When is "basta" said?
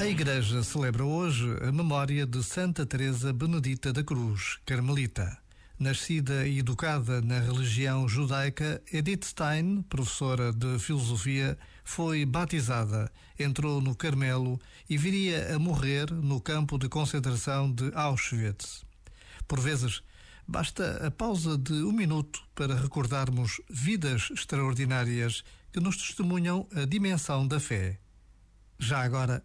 20.46-21.04